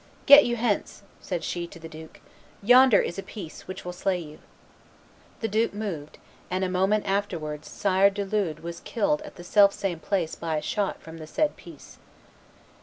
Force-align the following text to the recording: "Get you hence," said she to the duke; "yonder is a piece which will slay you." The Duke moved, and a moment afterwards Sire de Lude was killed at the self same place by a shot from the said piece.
"Get 0.25 0.45
you 0.47 0.55
hence," 0.55 1.03
said 1.19 1.43
she 1.43 1.67
to 1.67 1.77
the 1.77 1.87
duke; 1.87 2.21
"yonder 2.63 2.99
is 2.99 3.19
a 3.19 3.21
piece 3.21 3.67
which 3.67 3.85
will 3.85 3.93
slay 3.93 4.17
you." 4.17 4.39
The 5.41 5.47
Duke 5.47 5.75
moved, 5.75 6.17
and 6.49 6.63
a 6.63 6.69
moment 6.69 7.05
afterwards 7.05 7.69
Sire 7.69 8.09
de 8.09 8.25
Lude 8.25 8.61
was 8.63 8.79
killed 8.79 9.21
at 9.21 9.35
the 9.35 9.43
self 9.43 9.73
same 9.75 9.99
place 9.99 10.33
by 10.33 10.57
a 10.57 10.61
shot 10.63 11.03
from 11.03 11.19
the 11.19 11.27
said 11.27 11.55
piece. 11.55 11.99